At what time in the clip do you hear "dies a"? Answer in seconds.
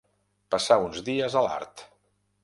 1.09-1.43